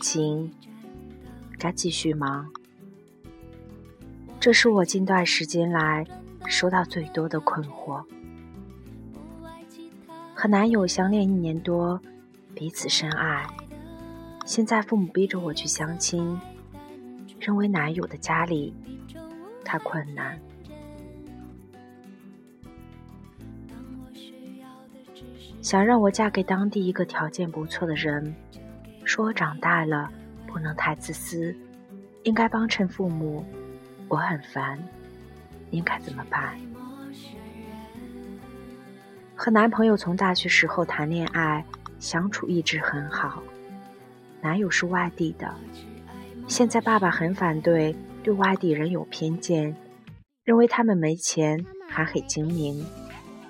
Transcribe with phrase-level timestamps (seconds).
[0.00, 0.52] 情，
[1.58, 2.48] 该继续吗？
[4.40, 6.04] 这是我近段时间来
[6.46, 8.02] 收到最多的困惑。
[10.34, 12.00] 和男友相恋一年多，
[12.54, 13.46] 彼此深爱，
[14.46, 16.40] 现在父母逼着我去相亲，
[17.38, 18.74] 认为男友的家里
[19.62, 20.40] 太困难。
[25.60, 28.34] 想让我嫁给当地一个条件不错的人，
[29.10, 30.08] 说我长大了
[30.46, 31.52] 不能太自私，
[32.22, 33.44] 应该帮衬父母。
[34.06, 34.78] 我很烦，
[35.72, 36.56] 应该怎么办？
[39.34, 41.64] 和男朋友从大学时候谈恋爱，
[41.98, 43.42] 相处一直很好。
[44.40, 45.52] 男友是外地的，
[46.46, 49.74] 现在爸爸很反对，对外地人有偏见，
[50.44, 52.86] 认为他们没钱，还很精明，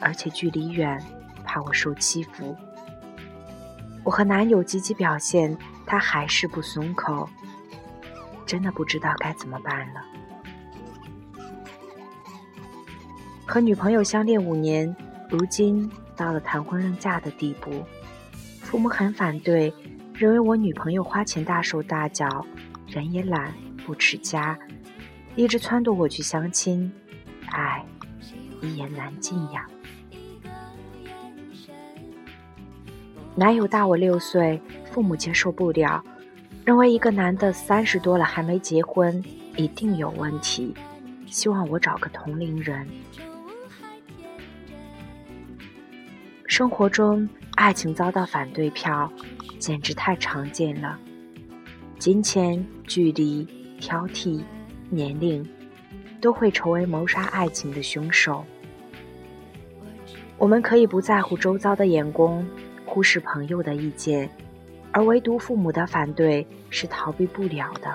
[0.00, 1.00] 而且距离远。
[1.44, 2.56] 怕我受欺负，
[4.04, 7.28] 我和男友积极表现，他还是不松口，
[8.44, 10.04] 真的不知道该怎么办了。
[13.46, 14.94] 和女朋友相恋五年，
[15.30, 17.84] 如今到了谈婚论嫁的地步，
[18.60, 19.72] 父母很反对，
[20.12, 22.46] 认为我女朋友花钱大手大脚，
[22.86, 23.54] 人也懒，
[23.86, 24.58] 不持家，
[25.34, 26.92] 一直撺掇我去相亲，
[27.46, 27.84] 唉，
[28.60, 29.66] 一言难尽呀。
[33.36, 34.60] 男友大我六岁，
[34.92, 36.00] 父母接受不了，
[36.64, 39.20] 认为一个男的三十多了还没结婚，
[39.56, 40.72] 一定有问题，
[41.26, 42.86] 希望我找个同龄人。
[46.46, 49.10] 生活中，爱情遭到反对票，
[49.58, 50.96] 简直太常见了。
[51.98, 53.44] 金钱、距离、
[53.80, 54.40] 挑剔、
[54.90, 55.44] 年龄，
[56.20, 58.44] 都会成为谋杀爱情的凶手。
[60.38, 62.46] 我们可以不在乎周遭的眼光。
[62.84, 64.28] 忽视朋友的意见，
[64.92, 67.94] 而唯独父母的反对是逃避不了的。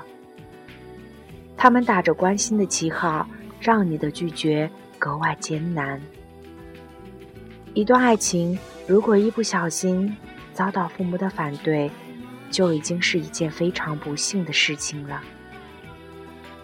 [1.56, 3.28] 他们打着关心的旗号，
[3.60, 6.02] 让你的拒绝格外艰难。
[7.74, 8.58] 一段爱情
[8.88, 10.16] 如果一不小心
[10.54, 11.90] 遭到父母的反对，
[12.50, 15.22] 就已经是一件非常不幸的事情了。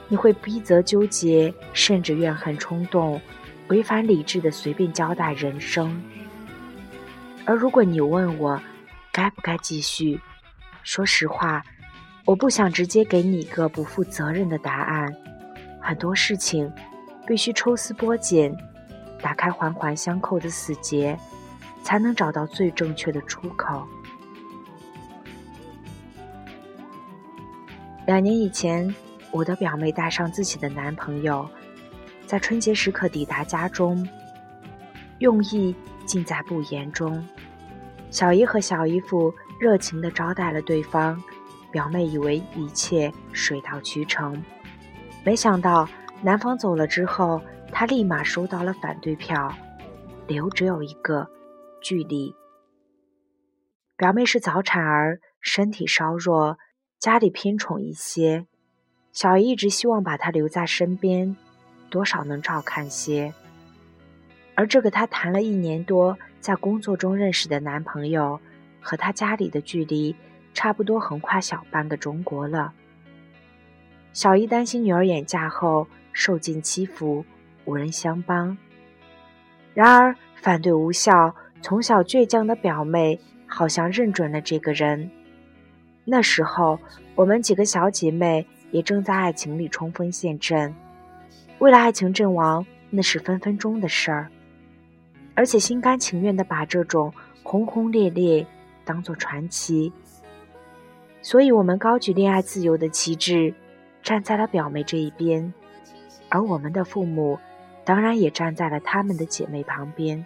[0.08, 3.22] 你会逼责、纠结，甚至怨恨、冲动，
[3.68, 6.02] 违反理智的随便交代人生。
[7.46, 8.60] 而如果你问我
[9.12, 10.20] 该不该继续，
[10.84, 11.64] 说实话，
[12.26, 15.16] 我不想直接给你一个不负责任的答案。
[15.80, 16.72] 很多事情
[17.28, 18.56] 必须抽丝剥茧，
[19.22, 21.18] 打开环环相扣的死结，
[21.84, 23.88] 才能找到最正确的出口。
[28.08, 28.94] 两年以前，
[29.32, 31.48] 我的表妹带上自己的男朋友，
[32.26, 34.08] 在春节时刻抵达家中，
[35.20, 35.76] 用意。
[36.06, 37.28] 尽在不言中。
[38.12, 41.20] 小姨和小姨夫热情地招待了对方，
[41.72, 44.40] 表妹以为一切水到渠成，
[45.24, 45.90] 没想到
[46.22, 49.52] 男方走了之后，她立马收到了反对票，
[50.28, 51.28] 理由只有一个：
[51.82, 52.36] 距离。
[53.98, 56.60] 表妹是早产儿，身体稍弱，
[57.00, 58.46] 家里偏宠一些，
[59.12, 61.36] 小姨一直希望把她留在身边，
[61.90, 63.34] 多少能照看些。
[64.56, 68.40] 而这个她谈了一年多，在工作中认识的男朋友，
[68.82, 70.16] 和她家里的距离
[70.54, 72.74] 差不多，横跨小半个中国了。
[74.14, 77.26] 小姨担心女儿远嫁后受尽欺负，
[77.66, 78.58] 无人相帮。
[79.74, 85.12] 然而反对无效，从小倔强的表妹好像认准了这个人。
[86.06, 86.80] 那时候，
[87.16, 90.74] 我们几个小姐妹也正在爱情里冲锋陷阵，
[91.60, 94.30] 为了爱情阵亡，那是分分钟的事儿。
[95.36, 98.48] 而且心甘情愿地把这种轰轰烈烈
[98.86, 99.92] 当作传奇，
[101.22, 103.54] 所以我们高举恋爱自由的旗帜，
[104.02, 105.54] 站在了表妹这一边，
[106.30, 107.38] 而我们的父母
[107.84, 110.26] 当然也站在了他们的姐妹旁边。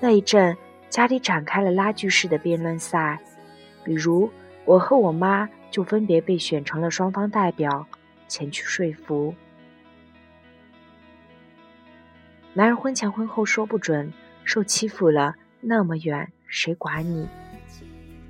[0.00, 0.56] 那一阵，
[0.88, 3.20] 家里展开了拉锯式的辩论赛，
[3.84, 4.30] 比如
[4.64, 7.86] 我和我妈就分别被选成了双方代表，
[8.26, 9.34] 前去说服。
[12.56, 14.10] 男人婚前婚后说不准，
[14.42, 17.28] 受欺负了那么远，谁管你？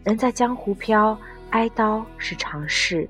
[0.03, 1.17] 人在江湖飘，
[1.51, 3.09] 挨刀是常事。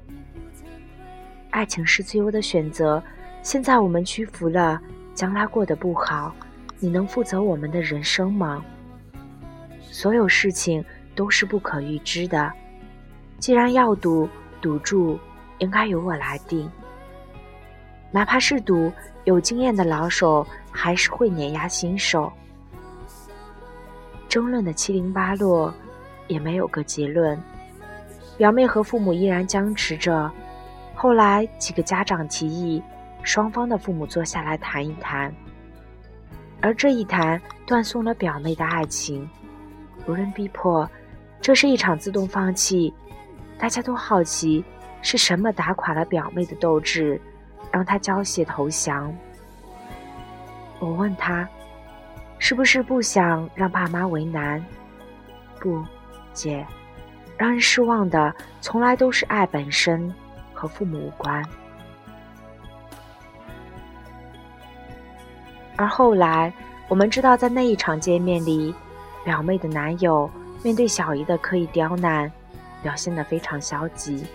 [1.49, 3.03] 爱情是自由的选择，
[3.41, 4.79] 现在我们屈服了，
[5.15, 6.37] 将来过得不好，
[6.79, 8.63] 你能负责我们的人生吗？
[9.81, 10.85] 所有事情
[11.15, 12.53] 都是不可预知的，
[13.39, 14.29] 既然要赌，
[14.61, 15.19] 赌注
[15.61, 16.71] 应该由我来定。
[18.11, 18.93] 哪怕是赌，
[19.27, 20.45] 有经验的老手。
[20.79, 22.31] 还是会碾压新手，
[24.29, 25.73] 争论的七零八落，
[26.29, 27.43] 也没有个结论。
[28.37, 30.31] 表妹和父母依然僵持着。
[30.95, 32.83] 后来几个家长提议，
[33.23, 35.35] 双方的父母坐下来谈一谈。
[36.61, 39.27] 而这一谈，断送了表妹的爱情。
[40.07, 40.87] 无人逼迫，
[41.41, 42.93] 这是一场自动放弃。
[43.59, 44.63] 大家都好奇，
[45.01, 47.19] 是什么打垮了表妹的斗志，
[47.73, 49.15] 让他交械投降？
[50.79, 51.49] 我问他，
[52.39, 54.65] 是不是不想让爸妈为难？
[55.59, 55.83] 不，
[56.33, 56.67] 姐，
[57.37, 60.15] 让人失望的从来都是爱本身，
[60.53, 61.43] 和父母无关。
[65.77, 66.53] 而后来，
[66.89, 68.75] 我们知道，在那一场见面里，
[69.25, 70.31] 表妹的男友
[70.63, 72.31] 面对小姨的刻意刁难，
[72.83, 74.27] 表现得非常消极。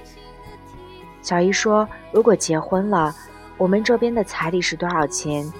[1.21, 3.13] 小姨说：“如果结婚了，
[3.57, 5.51] 我们这边的彩礼是多少钱？”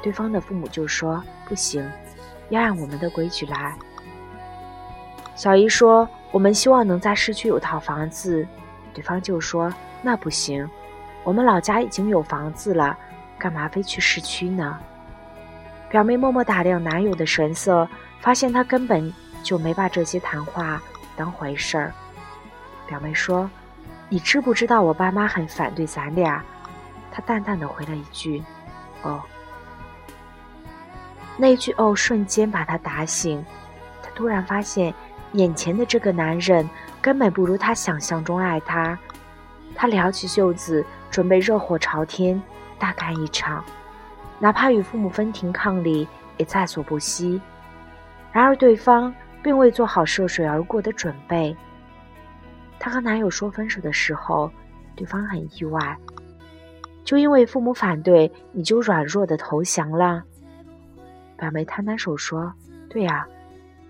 [0.00, 1.84] 对方的父母就说：“不行，
[2.50, 3.74] 要按我们的规矩来。”
[5.34, 8.46] 小姨说：“我们希望能在市区有套房子。”
[8.94, 9.72] 对方就说
[10.02, 10.68] ：“那不行，
[11.24, 12.96] 我们老家已经有房子了，
[13.38, 14.78] 干嘛非去市区呢？”
[15.90, 17.88] 表妹默默打量男友的神色，
[18.20, 19.12] 发现他根本
[19.42, 20.80] 就没把这些谈话
[21.16, 21.92] 当回事儿。
[22.86, 23.50] 表妹说
[24.08, 26.42] ：“你知不知道我爸妈很反对咱俩？”
[27.10, 28.42] 他淡淡的回了一句
[29.02, 29.20] ：“哦。”
[31.36, 33.44] 那句“哦”瞬间把他打醒。
[34.02, 34.92] 他突然发现，
[35.32, 36.68] 眼前的这个男人
[37.00, 38.98] 根本不如他想象中爱他。
[39.74, 42.40] 他撩起袖子，准备热火朝天，
[42.78, 43.64] 大干一场。
[44.40, 47.40] 哪怕与父母分庭抗礼，也在所不惜。
[48.32, 51.56] 然而，对方并未做好涉水而过的准备。
[52.78, 54.50] 她和男友说分手的时候，
[54.96, 55.96] 对方很意外，
[57.04, 60.22] 就因为父母反对，你就软弱的投降了。
[61.36, 62.52] 表妹摊摊手说
[62.90, 63.26] ：“对呀，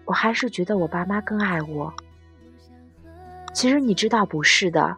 [0.05, 1.93] 我还是觉得我爸妈更爱我。
[3.55, 4.97] 其实你知道不是的，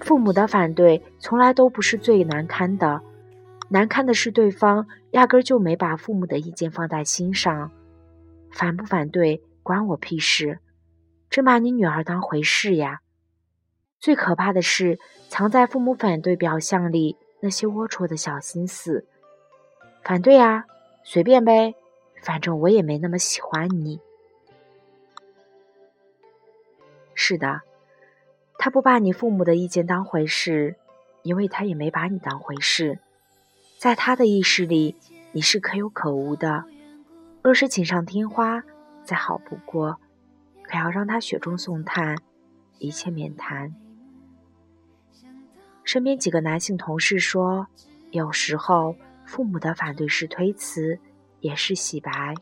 [0.00, 3.00] 父母的反对从来都不是最难堪的。”
[3.70, 7.72] 难堪的是，对方压根就没把父母的意见放在心上，
[8.52, 10.60] 反不反对关我屁事，
[11.30, 13.00] 真把你女儿当回事呀！
[14.04, 14.98] 最可怕的是，
[15.30, 19.06] 藏在父母反对表象里那些龌龊的小心思。
[20.02, 20.66] 反对啊，
[21.02, 21.74] 随便呗，
[22.22, 23.98] 反正我也没那么喜欢你。
[27.14, 27.62] 是的，
[28.58, 30.76] 他不把你父母的意见当回事，
[31.22, 32.98] 因为他也没把你当回事。
[33.78, 34.96] 在他的意识里，
[35.32, 36.66] 你是可有可无的。
[37.40, 38.64] 若是锦上添花，
[39.02, 39.96] 再好不过；
[40.62, 42.18] 可要让他雪中送炭，
[42.76, 43.74] 一切免谈。
[45.84, 47.66] 身边几个男性同事说，
[48.10, 48.96] 有时候
[49.26, 50.98] 父母的反对是推辞，
[51.40, 52.34] 也是洗白。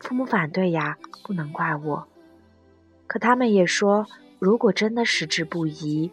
[0.00, 2.08] 父母反对呀，不能怪我。
[3.06, 4.06] 可他们也说，
[4.38, 6.10] 如果真的矢志不移，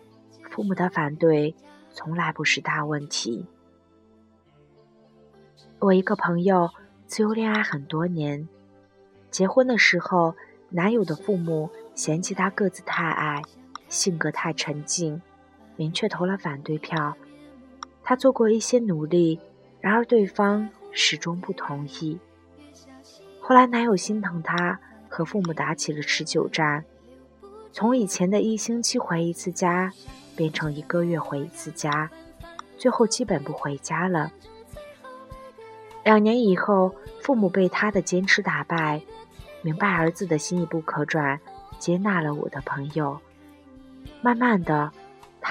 [0.50, 1.56] 父母的反对
[1.92, 3.46] 从来不是大问题。
[5.80, 6.70] 我一个朋友
[7.08, 8.48] 自由恋爱很多年，
[9.32, 10.36] 结婚的时候，
[10.70, 13.42] 男友的父母嫌弃他个子太矮，
[13.90, 15.22] 性格太沉静，
[15.82, 17.18] 明确投了反对票。
[18.04, 19.40] 他做过一些努力，
[19.80, 22.20] 然而对方始终不同意。
[23.40, 26.86] 后来男友心疼她，和父母打起了持久战，
[27.72, 29.92] 从以前的一星期回一次家，
[30.36, 32.12] 变成一个月回一次家，
[32.78, 34.32] 最后基本不回家了。
[36.04, 39.02] 两年以后，父母被他的坚持打败，
[39.64, 41.40] 明白儿子的心意不可转，
[41.80, 43.20] 接纳了我的朋友。
[44.22, 44.92] 慢慢的，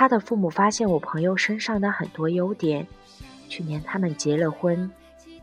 [0.01, 2.87] 他的父母发现我朋友身上的很多优点。
[3.51, 4.91] 去年他们结了婚，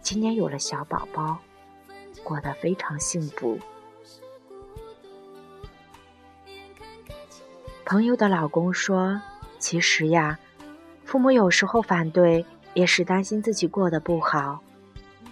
[0.02, 1.38] 今年有了小宝宝，
[2.24, 3.60] 过得非常幸福。
[7.86, 9.22] 朋友的老公说
[9.60, 10.40] ：“其实呀，
[11.06, 14.60] 父母有时候反对，也是担心自己过得不好。”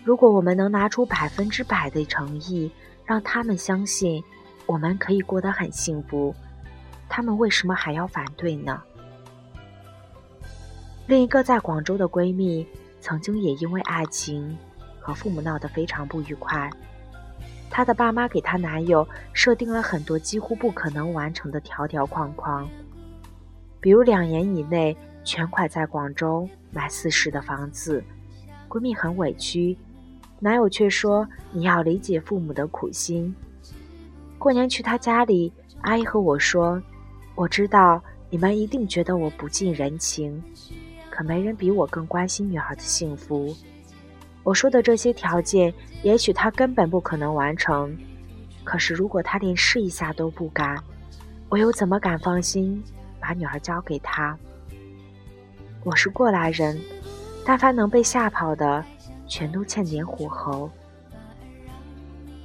[0.05, 2.71] 如果我们能拿出百分之百的诚意，
[3.03, 4.23] 让他们相信
[4.67, 6.35] 我们可以过得很幸福，
[7.09, 8.83] 他们为什么还要反对呢？
[11.07, 12.65] 另一个在广州的闺蜜，
[12.99, 14.57] 曾经也因为爱情
[14.99, 16.67] 和父母闹得非常不愉快。
[17.69, 22.67] 她的爸妈给她男友设定了很多几乎不可能完成的条条框框，
[23.79, 28.03] 比如两年以内全款在广州买四室的房子。
[28.67, 29.77] 闺蜜很委屈。
[30.39, 33.33] 男友却说：“你要理解父母的苦心。”
[34.37, 36.81] 过年去他家里，阿姨和我说
[37.35, 40.43] ：“我知道你们一定觉得我不近人情，
[41.15, 43.55] 可没人比我更关心女儿的幸福。”
[44.43, 47.97] 我说的这些条件，也许他根本不可能完成。
[48.65, 50.77] 可是如果他连试一下都不敢，
[51.47, 52.83] 我又怎么敢放心
[53.17, 54.37] 把女儿交给他？
[55.85, 56.77] 我是过来人，
[57.45, 58.83] 但凡能被吓跑的，
[59.25, 60.69] 全都欠点火候。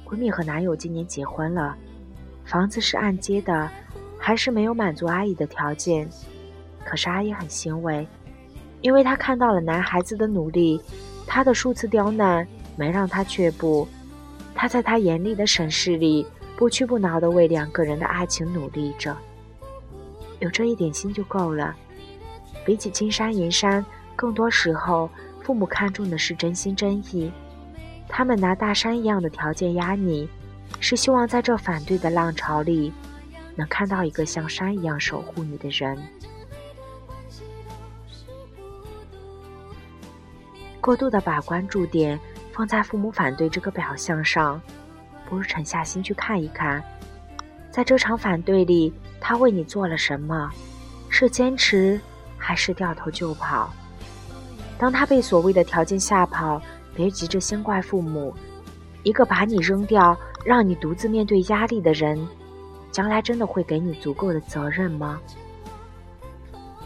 [0.05, 1.75] 闺蜜和男友今年结婚了，
[2.45, 3.69] 房子是按揭的，
[4.17, 6.09] 还是没有满足阿姨的条件。
[6.83, 8.07] 可是阿姨很欣慰，
[8.81, 10.81] 因为她看到了男孩子的努力，
[11.25, 13.87] 他的数次刁难没让她却步。
[14.53, 16.25] 他在他严厉的审视里，
[16.57, 19.15] 不屈不挠地为两个人的爱情努力着。
[20.39, 21.75] 有这一点心就够了。
[22.65, 23.83] 比起金山银山，
[24.15, 25.09] 更多时候，
[25.41, 27.31] 父母看重的是真心真意。
[28.07, 30.29] 他们拿大山一样的条件压你，
[30.79, 32.93] 是希望在这反对的浪潮里，
[33.55, 35.97] 能看到一个像山一样守护你的人。
[40.81, 42.19] 过度的把关注点
[42.51, 44.59] 放在父母反对这个表象上，
[45.29, 46.83] 不如沉下心去看一看，
[47.69, 50.49] 在这场反对里，他为你做了什么？
[51.07, 52.01] 是坚持？
[52.35, 53.71] 还是掉头就跑。
[54.79, 56.59] 当他被所谓的条件吓跑，
[56.95, 58.33] 别急着先怪父母。
[59.03, 62.27] 一个把你扔掉，让你独自面对压力的人，
[62.91, 65.21] 将来真的会给你足够的责任吗？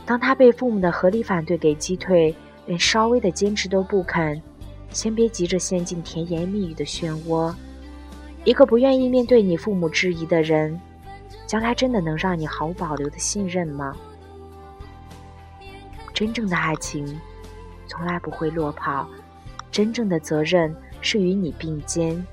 [0.06, 2.36] 当他被父母的合理反对给击退，
[2.66, 4.42] 连稍微的坚持都不肯，
[4.90, 7.54] 先别急着陷进甜言蜜语的漩涡。
[8.44, 10.80] 一个不愿意面对你父母质疑的人，
[11.48, 13.96] 将来真的能让你毫无保留的信任吗？
[16.14, 17.20] 真正的爱情，
[17.88, 19.08] 从来不会落跑。
[19.72, 22.26] 真正的责任是与你并肩。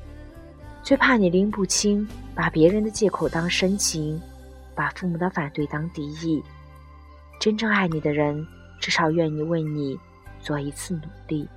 [0.82, 4.20] 最怕你拎不清，把别人的借口当深情，
[4.74, 6.42] 把父母的反对当敌意。
[7.40, 8.46] 真正爱你的人，
[8.80, 9.98] 至少愿意为你
[10.42, 11.48] 做一次努力。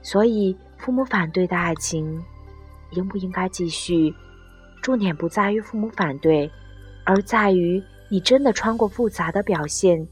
[0.00, 2.22] 所以，父母反对的爱情，
[2.92, 4.14] 应不应该继续？
[4.80, 6.48] 重点不在于父母反对，
[7.04, 10.06] 而在于你真的穿过复杂的表现。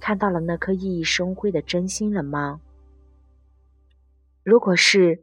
[0.00, 2.60] 看到了那颗熠熠生辉的真心了吗？
[4.42, 5.22] 如果是，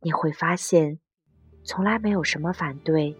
[0.00, 0.98] 你会发现，
[1.64, 3.16] 从来没有什么反对。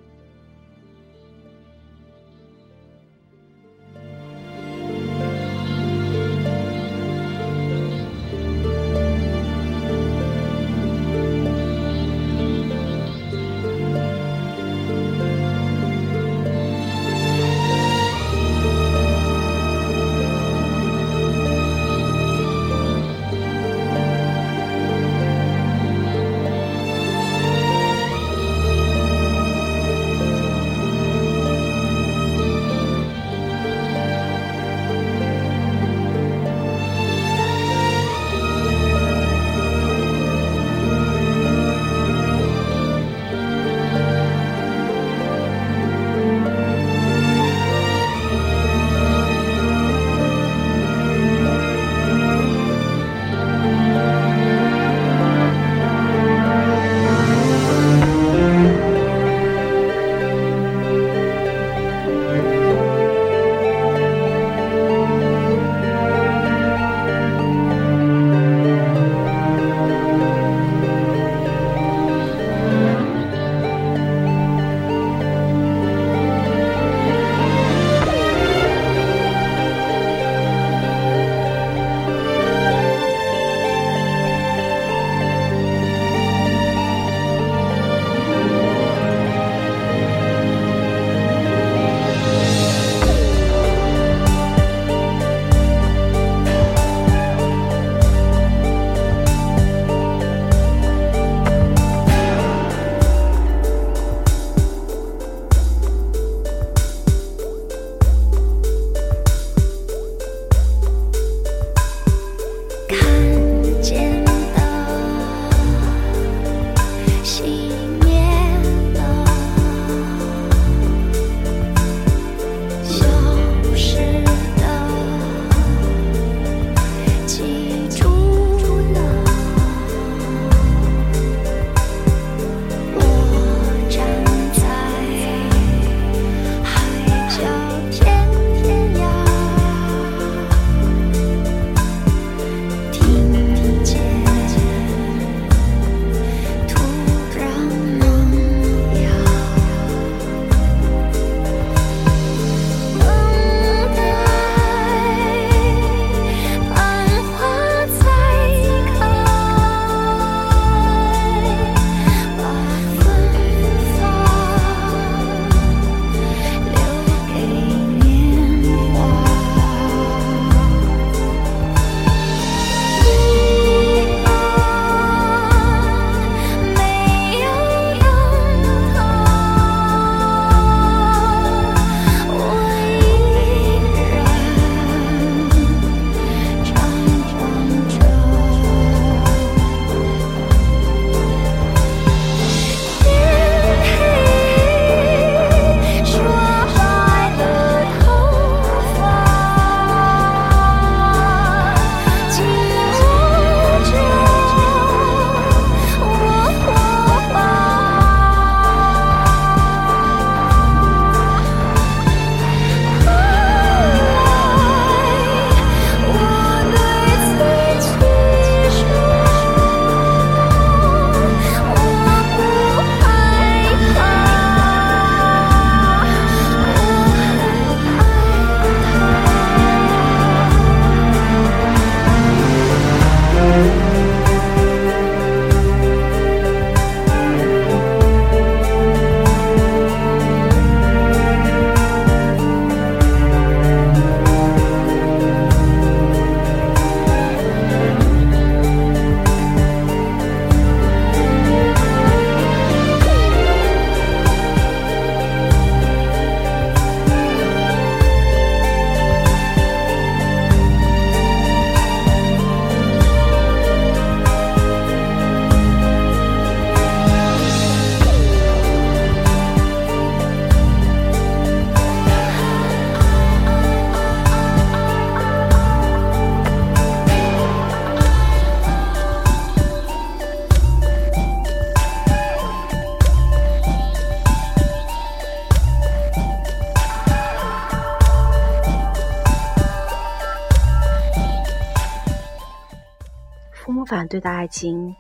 [294.01, 294.97] 反对的爱情，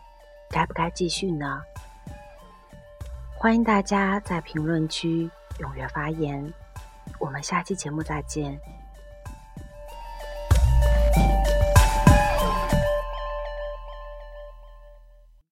[0.50, 1.62] 该不该继续呢？
[3.34, 6.52] 欢迎大家在评论区踊跃发言，
[7.18, 8.60] 我们下期节目再见。